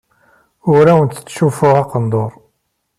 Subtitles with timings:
[0.75, 2.31] Ur awent-ttcuffuɣ aqendur.